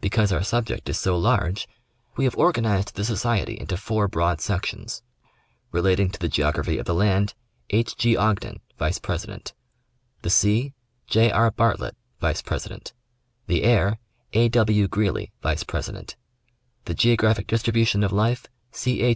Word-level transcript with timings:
Because 0.00 0.32
our 0.32 0.42
subject 0.42 0.88
is 0.88 0.96
so 0.96 1.18
large 1.18 1.68
we 2.16 2.24
have 2.24 2.34
organized 2.38 2.94
the 2.94 3.04
society 3.04 3.58
into 3.60 3.76
four 3.76 4.08
broad 4.08 4.40
sections: 4.40 5.02
relating 5.70 6.08
to 6.08 6.18
the 6.18 6.30
geography 6.30 6.78
of 6.78 6.86
the 6.86 6.94
land, 6.94 7.34
H. 7.68 7.94
G. 7.94 8.16
Ogden, 8.16 8.60
vice 8.78 8.98
president; 8.98 9.52
the 10.22 10.30
sea, 10.30 10.72
J. 11.08 11.30
R. 11.30 11.50
Bartlett, 11.50 11.94
vice 12.22 12.40
president; 12.40 12.94
the 13.48 13.64
air, 13.64 13.98
A. 14.32 14.48
W. 14.48 14.88
Greely, 14.88 15.30
vice 15.42 15.62
president; 15.62 16.16
the 16.86 16.94
geographic 16.94 17.46
distribution 17.46 18.02
of 18.02 18.12
life, 18.12 18.46
C. 18.72 19.02
H. 19.02 19.14